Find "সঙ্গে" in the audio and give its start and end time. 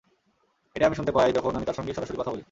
1.75-1.93